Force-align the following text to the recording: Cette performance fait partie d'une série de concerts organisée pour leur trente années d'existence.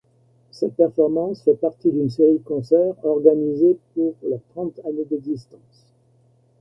Cette 0.49 0.77
performance 0.77 1.43
fait 1.43 1.53
partie 1.61 1.91
d'une 1.91 2.09
série 2.09 2.39
de 2.39 2.43
concerts 2.43 2.95
organisée 3.05 3.77
pour 3.93 4.15
leur 4.27 4.39
trente 4.51 4.79
années 4.83 5.05
d'existence. 5.11 5.85